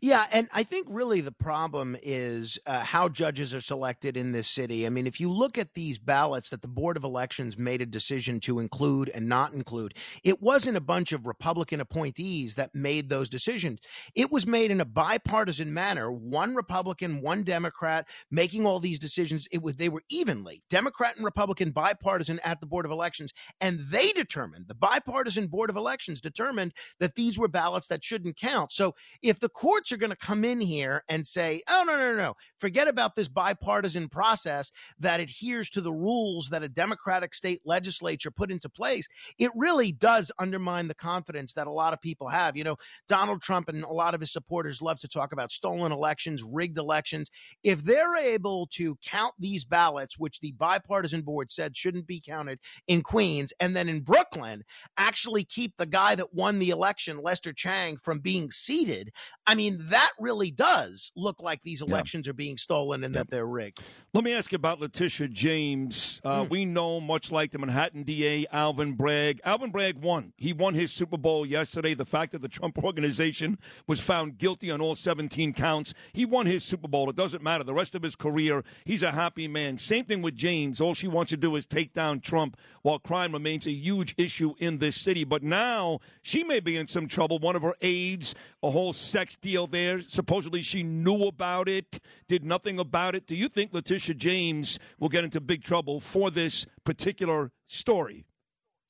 Yeah, 0.00 0.26
and 0.32 0.48
I 0.52 0.62
think 0.62 0.86
really 0.90 1.20
the 1.20 1.32
problem 1.32 1.96
is 2.02 2.58
uh, 2.66 2.80
how 2.80 3.08
judges 3.08 3.54
are 3.54 3.60
selected 3.60 4.16
in 4.16 4.32
this 4.32 4.48
city. 4.48 4.86
I 4.86 4.88
mean, 4.88 5.06
if 5.06 5.20
you 5.20 5.30
look 5.30 5.58
at 5.58 5.74
these 5.74 5.98
ballots 5.98 6.50
that 6.50 6.62
the 6.62 6.68
Board 6.68 6.96
of 6.96 7.04
Elections 7.04 7.58
made 7.58 7.82
a 7.82 7.86
decision 7.86 8.40
to 8.40 8.58
include 8.58 9.08
and 9.10 9.28
not 9.28 9.52
include, 9.52 9.94
it 10.24 10.42
wasn't 10.42 10.76
a 10.76 10.80
bunch 10.80 11.12
of 11.12 11.26
Republican 11.26 11.80
appointees 11.80 12.54
that 12.56 12.74
made 12.74 13.08
those 13.08 13.28
decisions. 13.28 13.80
It 14.14 14.32
was 14.32 14.46
made 14.46 14.70
in 14.70 14.80
a 14.80 14.84
bipartisan 14.84 15.72
manner, 15.72 16.10
one 16.10 16.54
Republican, 16.54 17.20
one 17.20 17.42
Democrat 17.44 18.08
making 18.30 18.66
all 18.66 18.80
these 18.80 18.98
decisions. 18.98 19.46
It 19.52 19.62
was 19.62 19.76
they 19.76 19.88
were 19.88 20.02
evenly 20.08 20.62
Democrat 20.70 21.16
and 21.16 21.24
Republican 21.24 21.70
bipartisan 21.70 22.40
at 22.42 22.60
the 22.60 22.66
Board 22.66 22.84
of 22.84 22.90
Elections, 22.90 23.32
and 23.60 23.78
they 23.78 24.12
determined 24.12 24.66
the 24.66 24.74
bipartisan 24.74 25.46
Board 25.46 25.70
of 25.70 25.76
Elections 25.76 26.20
determined 26.20 26.72
that 27.00 27.14
these 27.14 27.38
were 27.38 27.48
ballots 27.48 27.86
that 27.88 28.04
shouldn't 28.04 28.36
count. 28.36 28.72
So 28.72 28.94
if 29.22 29.38
the 29.38 29.48
courts 29.58 29.90
are 29.90 29.96
going 29.96 30.08
to 30.08 30.16
come 30.16 30.44
in 30.44 30.60
here 30.60 31.02
and 31.08 31.26
say, 31.26 31.60
oh, 31.68 31.82
no, 31.84 31.96
no, 31.96 32.10
no, 32.12 32.16
no, 32.16 32.34
forget 32.60 32.86
about 32.86 33.16
this 33.16 33.26
bipartisan 33.26 34.08
process 34.08 34.70
that 35.00 35.18
adheres 35.18 35.68
to 35.68 35.80
the 35.80 35.92
rules 35.92 36.48
that 36.48 36.62
a 36.62 36.68
Democratic 36.68 37.34
state 37.34 37.60
legislature 37.64 38.30
put 38.30 38.52
into 38.52 38.68
place. 38.68 39.08
It 39.36 39.50
really 39.56 39.90
does 39.90 40.30
undermine 40.38 40.86
the 40.86 40.94
confidence 40.94 41.54
that 41.54 41.66
a 41.66 41.72
lot 41.72 41.92
of 41.92 42.00
people 42.00 42.28
have. 42.28 42.56
You 42.56 42.62
know, 42.62 42.76
Donald 43.08 43.42
Trump 43.42 43.68
and 43.68 43.82
a 43.82 43.92
lot 43.92 44.14
of 44.14 44.20
his 44.20 44.32
supporters 44.32 44.80
love 44.80 45.00
to 45.00 45.08
talk 45.08 45.32
about 45.32 45.50
stolen 45.50 45.90
elections, 45.90 46.44
rigged 46.44 46.78
elections. 46.78 47.28
If 47.64 47.82
they're 47.82 48.16
able 48.16 48.68
to 48.74 48.96
count 49.04 49.34
these 49.40 49.64
ballots, 49.64 50.16
which 50.16 50.38
the 50.38 50.52
bipartisan 50.52 51.22
board 51.22 51.50
said 51.50 51.76
shouldn't 51.76 52.06
be 52.06 52.22
counted 52.24 52.60
in 52.86 53.02
Queens, 53.02 53.52
and 53.58 53.74
then 53.74 53.88
in 53.88 54.02
Brooklyn, 54.02 54.62
actually 54.96 55.42
keep 55.42 55.76
the 55.76 55.86
guy 55.86 56.14
that 56.14 56.32
won 56.32 56.60
the 56.60 56.70
election, 56.70 57.20
Lester 57.20 57.52
Chang, 57.52 57.96
from 58.04 58.20
being 58.20 58.52
seated, 58.52 59.10
I 59.48 59.54
mean, 59.54 59.78
that 59.88 60.12
really 60.20 60.50
does 60.50 61.10
look 61.16 61.42
like 61.42 61.62
these 61.62 61.80
elections 61.80 62.26
yeah. 62.26 62.30
are 62.30 62.34
being 62.34 62.58
stolen 62.58 63.02
and 63.02 63.14
yeah. 63.14 63.22
that 63.22 63.30
they're 63.30 63.46
rigged. 63.46 63.80
Let 64.12 64.22
me 64.22 64.34
ask 64.34 64.52
you 64.52 64.56
about 64.56 64.78
Letitia 64.78 65.28
James. 65.28 66.20
Uh, 66.22 66.42
mm. 66.44 66.50
We 66.50 66.66
know, 66.66 67.00
much 67.00 67.32
like 67.32 67.52
the 67.52 67.58
Manhattan 67.58 68.02
DA, 68.02 68.44
Alvin 68.52 68.92
Bragg. 68.92 69.40
Alvin 69.44 69.70
Bragg 69.70 70.02
won. 70.02 70.34
He 70.36 70.52
won 70.52 70.74
his 70.74 70.92
Super 70.92 71.16
Bowl 71.16 71.46
yesterday. 71.46 71.94
The 71.94 72.04
fact 72.04 72.32
that 72.32 72.42
the 72.42 72.48
Trump 72.48 72.76
organization 72.84 73.58
was 73.86 74.00
found 74.00 74.36
guilty 74.36 74.70
on 74.70 74.82
all 74.82 74.94
17 74.94 75.54
counts, 75.54 75.94
he 76.12 76.26
won 76.26 76.44
his 76.44 76.62
Super 76.62 76.88
Bowl. 76.88 77.08
It 77.08 77.16
doesn't 77.16 77.42
matter. 77.42 77.64
The 77.64 77.72
rest 77.72 77.94
of 77.94 78.02
his 78.02 78.16
career, 78.16 78.64
he's 78.84 79.02
a 79.02 79.12
happy 79.12 79.48
man. 79.48 79.78
Same 79.78 80.04
thing 80.04 80.20
with 80.20 80.36
James. 80.36 80.78
All 80.78 80.92
she 80.92 81.08
wants 81.08 81.30
to 81.30 81.38
do 81.38 81.56
is 81.56 81.64
take 81.64 81.94
down 81.94 82.20
Trump 82.20 82.58
while 82.82 82.98
crime 82.98 83.32
remains 83.32 83.66
a 83.66 83.72
huge 83.72 84.14
issue 84.18 84.54
in 84.58 84.76
this 84.76 84.96
city. 84.96 85.24
But 85.24 85.42
now 85.42 86.00
she 86.20 86.44
may 86.44 86.60
be 86.60 86.76
in 86.76 86.86
some 86.86 87.08
trouble. 87.08 87.38
One 87.38 87.56
of 87.56 87.62
her 87.62 87.74
aides, 87.80 88.34
a 88.62 88.70
whole 88.70 88.92
sex 88.92 89.37
deal 89.40 89.66
there. 89.66 90.02
Supposedly 90.02 90.62
she 90.62 90.82
knew 90.82 91.24
about 91.24 91.68
it, 91.68 91.98
did 92.28 92.44
nothing 92.44 92.78
about 92.78 93.14
it. 93.14 93.26
Do 93.26 93.34
you 93.34 93.48
think 93.48 93.72
Letitia 93.72 94.14
James 94.14 94.78
will 94.98 95.08
get 95.08 95.24
into 95.24 95.40
big 95.40 95.62
trouble 95.62 96.00
for 96.00 96.30
this 96.30 96.66
particular 96.84 97.50
story? 97.66 98.24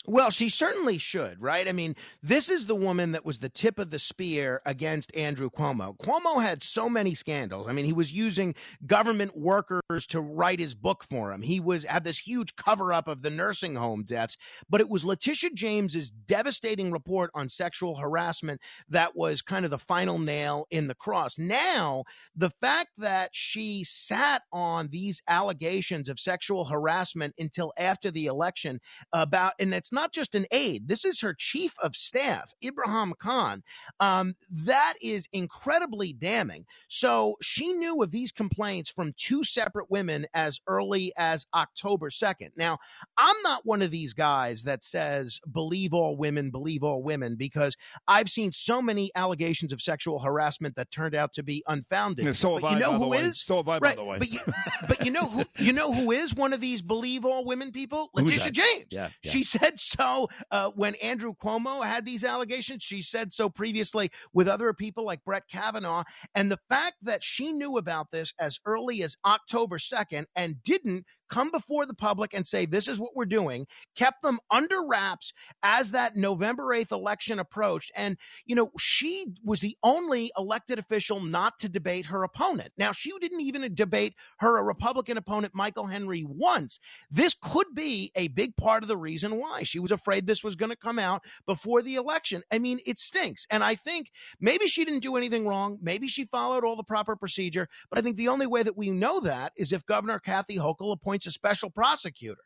Well, 0.08 0.30
she 0.30 0.48
certainly 0.48 0.96
should, 0.96 1.42
right? 1.42 1.68
I 1.68 1.72
mean, 1.72 1.94
this 2.22 2.48
is 2.48 2.64
the 2.64 2.74
woman 2.74 3.12
that 3.12 3.26
was 3.26 3.40
the 3.40 3.50
tip 3.50 3.78
of 3.78 3.90
the 3.90 3.98
spear 3.98 4.62
against 4.64 5.14
Andrew 5.14 5.50
Cuomo. 5.50 5.98
Cuomo 5.98 6.40
had 6.40 6.62
so 6.62 6.88
many 6.88 7.14
scandals. 7.14 7.68
I 7.68 7.74
mean, 7.74 7.84
he 7.84 7.92
was 7.92 8.10
using 8.10 8.54
government 8.86 9.36
workers 9.36 10.06
to 10.06 10.22
write 10.22 10.60
his 10.60 10.74
book 10.74 11.04
for 11.10 11.30
him. 11.30 11.42
He 11.42 11.60
was 11.60 11.84
had 11.84 12.04
this 12.04 12.18
huge 12.18 12.56
cover 12.56 12.90
up 12.90 13.06
of 13.06 13.20
the 13.20 13.28
nursing 13.28 13.74
home 13.74 14.02
deaths, 14.02 14.38
but 14.70 14.80
it 14.80 14.88
was 14.88 15.04
Letitia 15.04 15.50
James's 15.52 16.10
devastating 16.10 16.90
report 16.90 17.30
on 17.34 17.50
sexual 17.50 17.96
harassment 17.96 18.62
that 18.88 19.14
was 19.14 19.42
kind 19.42 19.66
of 19.66 19.70
the 19.70 19.78
final 19.78 20.18
nail 20.18 20.66
in 20.70 20.86
the 20.86 20.94
cross. 20.94 21.36
Now, 21.36 22.04
the 22.34 22.50
fact 22.62 22.92
that 22.96 23.28
she 23.34 23.84
sat 23.84 24.40
on 24.54 24.88
these 24.88 25.20
allegations 25.28 26.08
of 26.08 26.18
sexual 26.18 26.64
harassment 26.64 27.34
until 27.38 27.74
after 27.76 28.10
the 28.10 28.24
election 28.24 28.80
about 29.12 29.52
and 29.58 29.74
it's 29.74 29.92
not 29.92 29.97
just 30.12 30.34
an 30.34 30.46
aide. 30.50 30.88
This 30.88 31.04
is 31.04 31.20
her 31.20 31.34
chief 31.36 31.74
of 31.82 31.96
staff, 31.96 32.52
Ibrahim 32.64 33.14
Khan. 33.18 33.62
Um, 34.00 34.34
that 34.50 34.94
is 35.02 35.28
incredibly 35.32 36.12
damning. 36.12 36.64
So 36.88 37.36
she 37.42 37.72
knew 37.72 38.02
of 38.02 38.10
these 38.10 38.32
complaints 38.32 38.90
from 38.90 39.12
two 39.16 39.44
separate 39.44 39.90
women 39.90 40.26
as 40.34 40.60
early 40.66 41.12
as 41.16 41.46
October 41.54 42.10
2nd. 42.10 42.50
Now, 42.56 42.78
I'm 43.16 43.36
not 43.42 43.66
one 43.66 43.82
of 43.82 43.90
these 43.90 44.14
guys 44.14 44.62
that 44.62 44.84
says 44.84 45.40
believe 45.50 45.92
all 45.92 46.16
women, 46.16 46.50
believe 46.50 46.82
all 46.82 47.02
women, 47.02 47.36
because 47.36 47.76
I've 48.06 48.28
seen 48.28 48.52
so 48.52 48.80
many 48.80 49.10
allegations 49.14 49.72
of 49.72 49.80
sexual 49.80 50.20
harassment 50.20 50.76
that 50.76 50.90
turned 50.90 51.14
out 51.14 51.32
to 51.34 51.42
be 51.42 51.62
unfounded. 51.66 52.24
Yeah, 52.24 52.32
so 52.32 52.60
but 52.60 52.70
you 52.70 52.76
I, 52.76 52.80
know 52.80 52.98
who 52.98 53.12
is? 53.14 53.40
So 53.40 53.56
have 53.56 53.68
I, 53.68 53.78
right, 53.78 53.80
by 53.80 53.94
the 53.94 54.04
way. 54.04 54.18
But 54.18 54.30
you, 54.30 54.40
but 54.86 55.04
you 55.04 55.10
know 55.10 55.26
who 55.26 55.44
you 55.58 55.72
know 55.72 55.92
who 55.92 56.12
is 56.12 56.34
one 56.34 56.52
of 56.52 56.60
these 56.60 56.82
believe 56.82 57.24
all 57.24 57.44
women 57.44 57.72
people? 57.72 58.10
Letitia 58.14 58.50
James. 58.50 58.86
Yeah, 58.90 59.08
yeah. 59.22 59.30
She 59.30 59.44
said 59.44 59.80
so 59.88 60.28
uh, 60.50 60.70
when 60.74 60.94
Andrew 60.96 61.34
Cuomo 61.34 61.84
had 61.84 62.04
these 62.04 62.24
allegations. 62.24 62.82
She 62.82 63.02
said 63.02 63.32
so 63.32 63.48
previously 63.48 64.10
with 64.32 64.48
other 64.48 64.72
people 64.72 65.04
like 65.04 65.24
Brett 65.24 65.44
Kavanaugh. 65.50 66.04
And 66.34 66.50
the 66.50 66.58
fact 66.68 66.96
that 67.02 67.24
she 67.24 67.52
knew 67.52 67.78
about 67.78 68.10
this 68.10 68.32
as 68.38 68.58
early 68.66 69.02
as 69.02 69.16
October 69.24 69.78
2nd 69.78 70.26
and 70.36 70.62
didn't 70.62 71.04
come 71.28 71.50
before 71.50 71.86
the 71.86 71.94
public 71.94 72.34
and 72.34 72.46
say, 72.46 72.66
this 72.66 72.88
is 72.88 72.98
what 72.98 73.14
we're 73.14 73.24
doing, 73.24 73.66
kept 73.96 74.22
them 74.22 74.38
under 74.50 74.86
wraps 74.86 75.32
as 75.62 75.92
that 75.92 76.16
November 76.16 76.64
8th 76.64 76.92
election 76.92 77.38
approached. 77.38 77.90
And, 77.96 78.16
you 78.46 78.54
know, 78.54 78.70
she 78.78 79.26
was 79.44 79.60
the 79.60 79.76
only 79.82 80.30
elected 80.36 80.78
official 80.78 81.20
not 81.20 81.58
to 81.60 81.68
debate 81.68 82.06
her 82.06 82.22
opponent. 82.22 82.72
Now, 82.76 82.92
she 82.92 83.12
didn't 83.20 83.40
even 83.40 83.74
debate 83.74 84.14
her 84.38 84.62
Republican 84.62 85.16
opponent, 85.16 85.54
Michael 85.54 85.86
Henry, 85.86 86.24
once. 86.26 86.78
This 87.10 87.34
could 87.40 87.68
be 87.74 88.12
a 88.14 88.28
big 88.28 88.56
part 88.56 88.82
of 88.82 88.88
the 88.88 88.96
reason 88.96 89.36
why 89.36 89.62
she 89.62 89.78
was 89.78 89.90
afraid 89.90 90.26
this 90.26 90.44
was 90.44 90.56
going 90.56 90.70
to 90.70 90.76
come 90.76 90.98
out 90.98 91.24
before 91.46 91.82
the 91.82 91.96
election. 91.96 92.42
I 92.52 92.58
mean, 92.58 92.80
it 92.86 92.98
stinks. 92.98 93.46
And 93.50 93.64
I 93.64 93.74
think 93.74 94.10
maybe 94.40 94.66
she 94.66 94.84
didn't 94.84 95.00
do 95.00 95.16
anything 95.16 95.46
wrong. 95.46 95.78
Maybe 95.80 96.08
she 96.08 96.26
followed 96.26 96.64
all 96.64 96.76
the 96.76 96.82
proper 96.82 97.16
procedure. 97.16 97.68
But 97.90 97.98
I 97.98 98.02
think 98.02 98.16
the 98.16 98.28
only 98.28 98.46
way 98.46 98.62
that 98.62 98.76
we 98.76 98.90
know 98.90 99.20
that 99.20 99.52
is 99.56 99.72
if 99.72 99.86
Governor 99.86 100.18
Kathy 100.18 100.56
Hochul 100.56 100.92
appoints 100.92 101.17
a 101.26 101.30
special 101.30 101.70
prosecutor. 101.70 102.42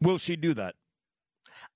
Will 0.00 0.18
she 0.18 0.36
do 0.36 0.54
that? 0.54 0.74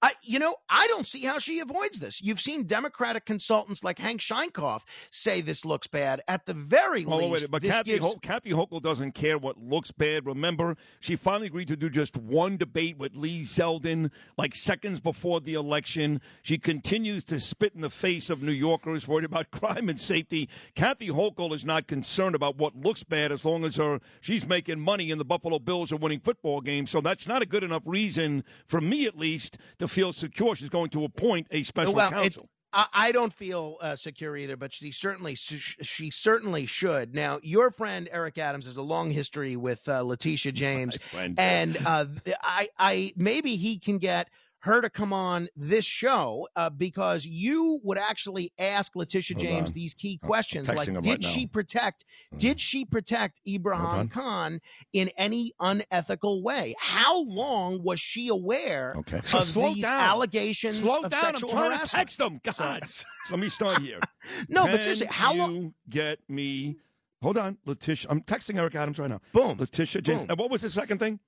I, 0.02 0.12
you 0.22 0.38
know, 0.38 0.54
I 0.68 0.86
don't 0.86 1.06
see 1.06 1.24
how 1.24 1.38
she 1.38 1.60
avoids 1.60 1.98
this. 1.98 2.22
You've 2.22 2.40
seen 2.40 2.66
Democratic 2.66 3.26
consultants 3.26 3.84
like 3.84 3.98
Hank 3.98 4.20
Sheinkopf 4.20 4.80
say 5.10 5.42
this 5.42 5.64
looks 5.64 5.86
bad. 5.86 6.22
At 6.26 6.46
the 6.46 6.54
very 6.54 7.04
least, 7.04 7.42
wait, 7.42 7.50
but 7.50 7.62
this 7.62 7.70
Kathy, 7.70 7.90
gives... 7.90 8.02
Ho- 8.02 8.18
Kathy 8.22 8.50
Hochul 8.50 8.80
doesn't 8.80 9.12
care 9.12 9.36
what 9.36 9.58
looks 9.58 9.90
bad. 9.90 10.24
Remember, 10.24 10.76
she 11.00 11.16
finally 11.16 11.48
agreed 11.48 11.68
to 11.68 11.76
do 11.76 11.90
just 11.90 12.16
one 12.16 12.56
debate 12.56 12.96
with 12.96 13.14
Lee 13.14 13.42
Zeldin, 13.42 14.10
like 14.38 14.54
seconds 14.54 15.00
before 15.00 15.40
the 15.40 15.52
election. 15.52 16.22
She 16.40 16.56
continues 16.56 17.22
to 17.24 17.38
spit 17.38 17.74
in 17.74 17.82
the 17.82 17.90
face 17.90 18.30
of 18.30 18.42
New 18.42 18.52
Yorkers 18.52 19.06
worried 19.06 19.26
about 19.26 19.50
crime 19.50 19.90
and 19.90 20.00
safety. 20.00 20.48
Kathy 20.74 21.08
Hochul 21.08 21.54
is 21.54 21.64
not 21.64 21.86
concerned 21.86 22.34
about 22.34 22.56
what 22.56 22.74
looks 22.74 23.04
bad 23.04 23.32
as 23.32 23.44
long 23.44 23.64
as 23.64 23.76
her 23.76 24.00
she's 24.22 24.46
making 24.46 24.80
money 24.80 25.10
and 25.10 25.20
the 25.20 25.24
Buffalo 25.26 25.58
Bills 25.58 25.92
are 25.92 25.96
winning 25.96 26.20
football 26.20 26.62
games. 26.62 26.90
So 26.90 27.02
that's 27.02 27.28
not 27.28 27.42
a 27.42 27.46
good 27.46 27.62
enough 27.62 27.82
reason 27.84 28.44
for 28.66 28.80
me, 28.80 29.04
at 29.04 29.18
least, 29.18 29.58
to 29.78 29.89
feel 29.90 30.12
secure. 30.12 30.54
She's 30.56 30.68
going 30.70 30.90
to 30.90 31.04
appoint 31.04 31.48
a 31.50 31.62
special 31.62 31.94
well, 31.94 32.10
counsel. 32.10 32.48
I, 32.72 32.86
I 32.92 33.12
don't 33.12 33.32
feel 33.32 33.76
uh, 33.80 33.96
secure 33.96 34.36
either, 34.36 34.56
but 34.56 34.72
she 34.72 34.92
certainly 34.92 35.34
she 35.34 36.10
certainly 36.10 36.66
should. 36.66 37.14
Now, 37.14 37.40
your 37.42 37.70
friend 37.70 38.08
Eric 38.12 38.38
Adams 38.38 38.66
has 38.66 38.76
a 38.76 38.82
long 38.82 39.10
history 39.10 39.56
with 39.56 39.88
uh, 39.88 40.02
Letitia 40.02 40.52
James, 40.52 40.98
and 41.36 41.76
uh, 41.84 42.06
I, 42.42 42.68
I 42.78 43.12
maybe 43.16 43.56
he 43.56 43.78
can 43.78 43.98
get 43.98 44.30
her 44.62 44.80
to 44.82 44.90
come 44.90 45.12
on 45.12 45.48
this 45.56 45.84
show 45.84 46.46
uh, 46.56 46.68
because 46.70 47.24
you 47.24 47.80
would 47.82 47.96
actually 47.98 48.52
ask 48.58 48.94
Letitia 48.94 49.36
Hold 49.36 49.46
James 49.46 49.66
on. 49.68 49.72
these 49.72 49.94
key 49.94 50.18
questions 50.18 50.68
like 50.68 50.86
did 50.86 51.04
right 51.06 51.24
she 51.24 51.44
now. 51.44 51.50
protect 51.52 52.04
Mhm. 52.34 52.38
did 52.38 52.60
she 52.60 52.84
protect 52.84 53.40
Ibrahim. 53.48 54.08
Khan 54.08 54.60
in 54.92 55.08
any 55.16 55.52
unethical 55.60 56.42
way 56.42 56.74
how 56.78 57.22
long 57.22 57.82
was 57.82 58.00
she 58.00 58.28
aware 58.28 58.94
Okay. 58.98 59.18
of 59.18 59.44
slow 59.44 59.74
these 59.74 59.82
down. 59.84 60.02
allegations 60.02 60.80
Slow 60.80 61.02
of 61.02 61.10
down. 61.10 61.20
I'm 61.24 61.30
sexual 61.32 61.48
trying 61.50 61.64
harassment 61.70 61.90
to 61.90 61.96
text 61.96 62.18
them. 62.18 62.40
God. 62.42 62.82
Let 63.30 63.40
me 63.40 63.48
start 63.48 63.78
here. 63.80 64.00
no 64.48 64.64
Can 64.64 64.72
but 64.72 64.82
seriously 64.82 65.06
how 65.06 65.34
long 65.34 65.74
get 65.88 66.18
me? 66.28 66.76
Hold 67.22 67.36
on, 67.36 67.58
Letitia. 67.66 68.10
I'm 68.10 68.22
texting 68.22 68.58
Eric 68.58 68.74
Adams 68.74 68.98
right 68.98 69.10
now. 69.10 69.20
boom 69.32 69.58
Letitia 69.58 70.00
James. 70.02 70.20
Boom. 70.20 70.30
And 70.30 70.38
what 70.38 70.50
was 70.50 70.62
the 70.62 70.70
second 70.70 70.98
thing? 70.98 71.20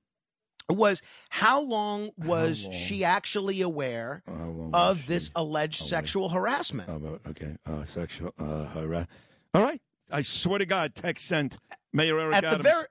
Was 0.69 1.03
how 1.31 1.61
long 1.61 2.11
was 2.19 2.65
long? 2.65 2.73
she 2.73 3.05
actually 3.05 3.61
aware 3.61 4.23
Uh, 4.27 4.71
of 4.73 5.07
this 5.07 5.31
alleged 5.35 5.83
sexual 5.85 6.29
harassment 6.31 6.89
Oh, 6.89 7.19
okay. 7.31 7.57
Uh, 7.67 7.85
sexual. 7.85 8.33
Uh, 8.39 8.65
harass- 8.67 9.07
All 9.55 9.63
right. 9.63 9.81
I 10.11 10.21
swear 10.23 10.59
to 10.59 10.67
God, 10.67 10.95
text 10.95 11.27
sent. 11.27 11.57
Mayor 11.93 12.19
Eric 12.19 12.35
at 12.37 12.45
Adams. 12.45 12.63
the 12.65 12.69
very 12.71 12.85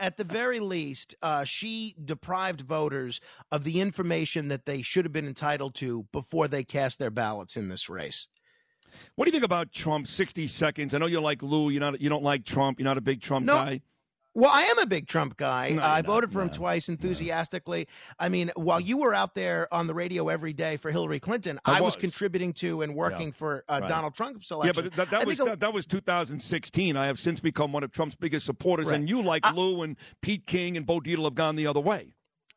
at 0.00 0.16
the 0.16 0.24
very 0.24 0.58
least, 0.58 1.14
uh, 1.22 1.44
she 1.44 1.94
deprived 2.04 2.62
voters 2.62 3.20
of 3.52 3.62
the 3.62 3.80
information 3.80 4.48
that 4.48 4.66
they 4.66 4.82
should 4.82 5.04
have 5.04 5.12
been 5.12 5.26
entitled 5.28 5.74
to 5.76 6.04
before 6.12 6.48
they 6.48 6.64
cast 6.64 6.98
their 6.98 7.10
ballots 7.12 7.56
in 7.56 7.68
this 7.68 7.88
race. 7.88 8.26
what 9.14 9.24
do 9.24 9.28
you 9.28 9.32
think 9.32 9.44
about 9.44 9.72
Trump? 9.72 10.06
Sixty 10.08 10.46
seconds. 10.48 10.94
I 10.94 10.98
know 10.98 11.06
you 11.06 11.20
like 11.20 11.42
Lou. 11.42 11.70
You're 11.70 11.80
not. 11.80 12.00
You 12.00 12.08
don't 12.08 12.24
like 12.24 12.44
Trump. 12.44 12.78
You're 12.80 12.84
not 12.84 12.98
a 12.98 13.00
big 13.02 13.20
Trump 13.22 13.46
No, 13.46 13.54
guy. 13.54 13.80
Well, 14.34 14.50
I 14.52 14.62
am 14.64 14.78
a 14.78 14.86
big 14.86 15.06
Trump 15.06 15.36
guy. 15.36 15.70
No, 15.70 15.82
Uh, 15.82 15.86
I 15.86 16.02
voted 16.02 16.32
for 16.32 16.42
him 16.42 16.50
twice 16.50 16.88
enthusiastically. 16.88 17.86
I 18.18 18.28
mean, 18.28 18.50
while 18.56 18.80
you 18.80 18.96
were 18.96 19.14
out 19.14 19.34
there 19.34 19.72
on 19.72 19.86
the 19.86 19.94
radio 19.94 20.28
every 20.28 20.52
day 20.52 20.76
for 20.76 20.90
Hillary 20.90 21.20
Clinton, 21.20 21.60
I 21.64 21.78
I, 21.78 21.80
was. 21.80 21.94
was. 21.94 22.00
contributing 22.00 22.52
to 22.54 22.82
and 22.82 22.94
working 22.94 23.30
for 23.32 23.64
uh, 23.68 23.78
Right. 23.80 23.88
Donald 23.88 24.14
Trump's 24.14 24.50
Yeah, 24.50 24.72
but 24.74 24.92
that, 24.94 25.10
that 25.10 25.26
was 25.26 25.38
a- 25.40 25.44
that, 25.44 25.60
that 25.60 25.72
was 25.72 25.86
2016. 25.86 26.96
I 26.96 27.06
have 27.06 27.18
since 27.18 27.38
become 27.40 27.72
one 27.72 27.84
of 27.84 27.92
Trump's 27.92 28.14
biggest 28.16 28.46
supporters, 28.46 28.86
Right. 28.86 28.96
and 28.96 29.08
you, 29.08 29.22
like 29.22 29.44
I- 29.46 29.52
Lou 29.52 29.82
and 29.82 29.96
Pete 30.22 30.46
King 30.46 30.76
and 30.76 30.84
Bo 30.86 31.00
Dietl, 31.00 31.24
have 31.24 31.34
gone 31.34 31.54
the 31.56 31.66
other 31.66 31.80
way. 31.80 32.13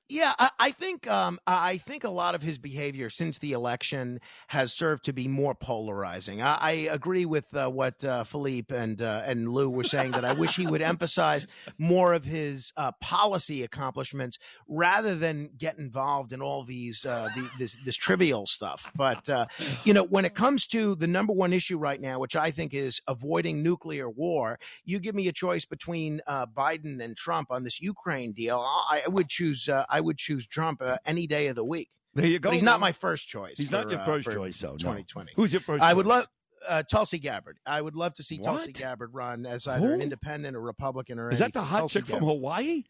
Yeah, 0.09 0.33
I, 0.39 0.49
I 0.57 0.71
think 0.71 1.05
um, 1.07 1.37
I 1.45 1.77
think 1.79 2.05
a 2.05 2.09
lot 2.09 2.33
of 2.33 2.41
his 2.41 2.57
behavior 2.57 3.09
since 3.09 3.39
the 3.39 3.51
election 3.51 4.21
has 4.47 4.71
served 4.71 5.03
to 5.05 5.13
be 5.13 5.27
more 5.27 5.53
polarizing. 5.53 6.41
I, 6.41 6.57
I 6.61 6.71
agree 6.71 7.25
with 7.25 7.53
uh, 7.53 7.67
what 7.69 8.05
uh, 8.05 8.23
Philippe 8.23 8.73
and 8.73 9.01
uh, 9.01 9.23
and 9.25 9.49
Lou 9.49 9.69
were 9.69 9.83
saying 9.83 10.11
that 10.11 10.23
I 10.23 10.31
wish 10.31 10.55
he 10.55 10.65
would 10.65 10.81
emphasize 10.81 11.45
more 11.77 12.13
of 12.13 12.23
his 12.23 12.71
uh, 12.77 12.93
policy 13.01 13.63
accomplishments 13.63 14.39
rather 14.69 15.13
than 15.13 15.49
get 15.57 15.77
involved 15.77 16.31
in 16.31 16.41
all 16.41 16.63
these 16.63 17.05
uh, 17.05 17.27
the, 17.35 17.49
this 17.59 17.77
this 17.83 17.95
trivial 17.97 18.45
stuff. 18.45 18.89
But 18.95 19.29
uh, 19.29 19.47
you 19.83 19.93
know, 19.93 20.03
when 20.03 20.23
it 20.23 20.35
comes 20.35 20.67
to 20.67 20.95
the 20.95 21.07
number 21.07 21.33
one 21.33 21.51
issue 21.51 21.77
right 21.77 21.99
now, 21.99 22.17
which 22.19 22.37
I 22.37 22.51
think 22.51 22.73
is 22.73 23.01
avoiding 23.09 23.61
nuclear 23.61 24.09
war, 24.09 24.57
you 24.85 25.01
give 25.01 25.15
me 25.15 25.27
a 25.27 25.33
choice 25.33 25.65
between 25.65 26.21
Biden 26.29 27.03
and 27.03 27.17
Trump 27.17 27.51
on 27.51 27.63
this 27.63 27.81
Ukraine 27.81 28.31
deal. 28.31 28.59
I, 28.89 29.01
I 29.05 29.09
would 29.09 29.27
choose. 29.27 29.69
I 29.97 30.01
would 30.01 30.17
choose 30.19 30.45
Trump 30.45 30.79
uh, 30.81 30.97
any 31.05 31.25
day 31.25 31.47
of 31.47 31.55
the 31.55 31.63
week. 31.63 31.89
There 32.13 32.27
you 32.27 32.37
go. 32.39 32.49
But 32.49 32.53
he's 32.53 32.63
not 32.63 32.79
my 32.79 32.91
first 32.91 33.27
choice. 33.27 33.57
He's 33.57 33.71
for, 33.71 33.77
not 33.77 33.89
your 33.89 33.99
uh, 33.99 34.05
first 34.05 34.25
for 34.25 34.33
choice, 34.33 34.59
though. 34.59 34.73
No. 34.73 34.77
2020. 34.77 35.31
Who's 35.35 35.53
your 35.53 35.59
first? 35.59 35.83
I 35.83 35.91
would 35.91 36.05
love 36.05 36.27
uh, 36.67 36.83
Tulsi 36.83 37.17
Gabbard. 37.17 37.57
I 37.65 37.81
would 37.81 37.95
love 37.95 38.13
to 38.15 38.23
see 38.23 38.37
Tulsi 38.37 38.67
What? 38.67 38.73
Gabbard 38.75 39.13
run 39.15 39.47
as 39.47 39.67
either 39.67 39.91
an 39.93 40.03
independent 40.03 40.55
or 40.55 40.61
Republican 40.61 41.17
or 41.17 41.31
Is 41.31 41.39
that 41.39 41.53
the 41.53 41.63
hot 41.63 41.79
Tulsi 41.79 41.99
chick 41.99 42.07
from 42.07 42.19
Gabbard. 42.19 42.29
Hawaii? 42.29 42.83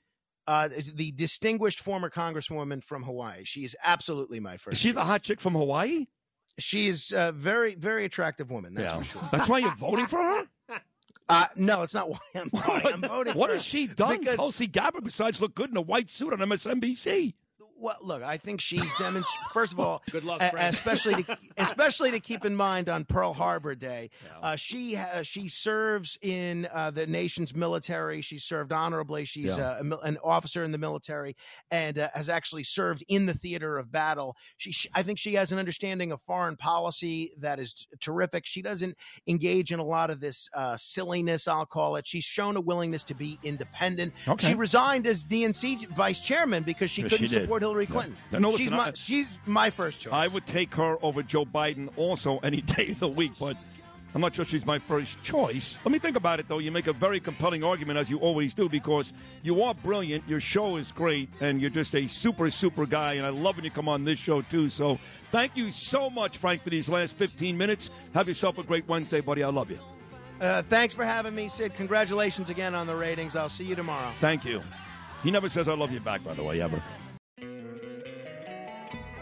Uh, 0.48 0.70
the 0.96 1.12
distinguished 1.12 1.80
former 1.80 2.10
congresswoman 2.10 2.84
from 2.84 3.04
Hawaii. 3.04 3.44
She 3.46 3.64
is 3.64 3.76
absolutely 3.84 4.42
my 4.42 4.58
first. 4.58 4.76
Is 4.76 4.82
she 4.82 4.92
the 4.92 5.06
hot 5.06 5.24
chick 5.24 5.40
from 5.40 5.54
Hawaii? 5.54 6.08
She 6.60 6.88
is 6.90 7.14
a 7.16 7.32
very, 7.32 7.76
very 7.76 8.04
attractive 8.04 8.52
woman. 8.52 8.74
That's 8.74 8.94
for 8.94 9.04
sure. 9.04 9.30
That's 9.32 9.48
why 9.48 9.60
you're 9.60 9.76
voting 9.78 10.08
for 10.08 10.20
her. 10.20 10.44
Uh, 11.30 11.46
no, 11.56 11.84
it's 11.84 11.94
not 11.94 12.10
why 12.10 12.18
I'm 12.36 12.50
voting. 12.54 12.94
I'm 12.94 13.02
voting. 13.02 13.34
What 13.34 13.50
has 13.50 13.64
she 13.64 13.88
done, 13.88 14.20
because- 14.20 14.36
Tulsi 14.38 14.68
Gabbard, 14.68 15.04
besides 15.04 15.42
look 15.42 15.56
good 15.56 15.70
in 15.70 15.78
a 15.78 15.82
white 15.82 16.10
suit 16.10 16.34
on 16.34 16.40
MSNBC? 16.40 17.34
Well, 17.80 17.98
look, 18.02 18.24
I 18.24 18.38
think 18.38 18.62
she's 18.62 18.94
demonstrated. 18.96 19.28
First 19.54 19.74
of 19.74 19.80
all, 19.80 20.02
good 20.12 20.24
luck, 20.24 20.42
especially 20.42 21.24
to, 21.24 21.38
especially 21.58 22.12
to 22.12 22.20
keep 22.20 22.44
in 22.44 22.56
mind 22.56 22.90
on 22.90 23.06
Pearl 23.06 23.34
Harbor 23.34 23.76
Day. 23.76 24.10
Uh, 24.42 24.56
she 24.56 24.96
ha- 24.96 25.22
she 25.24 25.48
serves 25.48 26.18
in 26.22 26.68
uh, 26.74 26.92
the 26.92 27.06
nation's 27.06 27.56
military. 27.56 28.22
She 28.22 28.40
served 28.40 28.72
honorably. 28.72 29.26
She's 29.26 29.46
yeah. 29.46 29.56
Uh, 29.56 29.84
a, 29.92 29.98
an 30.08 30.18
officer 30.24 30.64
in 30.64 30.72
the 30.72 30.78
military 30.78 31.36
and 31.72 32.00
uh, 32.00 32.10
has 32.14 32.30
actually 32.30 32.64
served 32.64 33.04
in 33.08 33.26
the 33.26 33.34
theater 33.34 33.78
of 33.78 33.92
battle. 33.92 34.36
She, 34.58 34.72
she, 34.72 34.90
I 34.94 35.04
think 35.04 35.20
she 35.20 35.36
has 35.36 35.52
an 35.52 35.60
understanding 35.60 36.12
of 36.12 36.22
foreign 36.22 36.58
policy 36.58 37.34
that 37.40 37.60
is 37.60 37.74
t- 37.74 37.86
terrific. 38.00 38.46
She 38.46 38.62
doesn't 38.62 38.98
engage 39.28 39.72
in 39.72 39.80
a 39.80 39.86
lot 39.86 40.10
of 40.10 40.20
this 40.20 40.50
uh, 40.56 40.78
silliness, 40.78 41.48
I'll 41.48 41.66
call 41.66 41.96
it. 41.98 42.08
She's 42.08 42.24
shown 42.24 42.56
a 42.56 42.62
willingness 42.62 43.04
to 43.06 43.16
be 43.16 43.40
independent. 43.44 44.14
Okay. 44.28 44.48
She 44.48 44.56
resigned 44.56 45.06
as 45.06 45.24
DNC 45.24 45.90
vice 45.90 46.20
chairman 46.20 46.64
because 46.64 46.90
she 46.90 47.04
couldn't 47.04 47.20
she 47.20 47.28
support 47.28 47.64
Hillary 47.68 47.86
Clinton. 47.86 48.16
No, 48.32 48.40
no 48.40 48.58
she's, 48.58 48.72
my, 48.72 48.78
I, 48.78 48.92
she's 48.96 49.28
my 49.46 49.70
first 49.70 50.00
choice. 50.00 50.14
I 50.14 50.28
would 50.28 50.46
take 50.46 50.74
her 50.76 50.98
over 51.02 51.22
Joe 51.22 51.46
Biden 51.46 51.90
also 51.98 52.38
any 52.40 52.62
day 52.78 52.92
of 52.92 53.00
the 53.00 53.10
week, 53.10 53.34
but 53.40 53.58
I'm 54.16 54.22
not 54.22 54.34
sure 54.34 54.46
she's 54.46 54.66
my 54.66 54.80
first 54.80 55.22
choice. 55.22 55.78
Let 55.84 55.92
me 55.92 56.00
think 56.00 56.16
about 56.16 56.40
it, 56.40 56.48
though. 56.48 56.60
You 56.60 56.72
make 56.72 56.88
a 56.88 56.94
very 56.94 57.20
compelling 57.20 57.66
argument, 57.66 58.00
as 58.00 58.10
you 58.10 58.20
always 58.20 58.54
do, 58.54 58.70
because 58.70 59.12
you 59.44 59.62
are 59.64 59.74
brilliant. 59.74 60.28
Your 60.30 60.40
show 60.40 60.78
is 60.78 60.94
great, 60.94 61.30
and 61.42 61.60
you're 61.60 61.70
just 61.70 61.94
a 61.94 62.08
super, 62.08 62.50
super 62.50 62.86
guy. 62.86 63.16
And 63.16 63.26
I 63.26 63.30
love 63.30 63.58
when 63.58 63.66
you 63.66 63.72
come 63.72 63.90
on 63.90 64.06
this 64.06 64.18
show, 64.18 64.42
too. 64.42 64.70
So 64.70 64.98
thank 65.32 65.58
you 65.58 65.70
so 65.70 66.10
much, 66.10 66.38
Frank, 66.38 66.64
for 66.64 66.70
these 66.70 66.88
last 66.88 67.18
15 67.18 67.58
minutes. 67.58 67.90
Have 68.14 68.30
yourself 68.30 68.58
a 68.58 68.64
great 68.64 68.88
Wednesday, 68.88 69.20
buddy. 69.20 69.44
I 69.44 69.50
love 69.50 69.70
you. 69.70 69.80
Uh, 70.40 70.62
thanks 70.64 70.94
for 70.94 71.04
having 71.04 71.36
me, 71.36 71.50
Sid. 71.50 71.76
Congratulations 71.76 72.50
again 72.50 72.76
on 72.76 72.88
the 72.88 72.96
ratings. 72.96 73.36
I'll 73.36 73.50
see 73.50 73.66
you 73.66 73.76
tomorrow. 73.76 74.12
Thank 74.22 74.46
you. 74.46 74.62
He 75.24 75.32
never 75.32 75.50
says 75.50 75.68
I 75.68 75.74
love 75.74 75.92
you 75.92 76.00
back, 76.00 76.24
by 76.24 76.34
the 76.34 76.44
way, 76.44 76.62
ever. 76.62 76.82